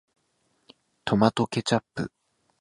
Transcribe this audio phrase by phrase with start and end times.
[1.05, 2.11] トマトケチャップ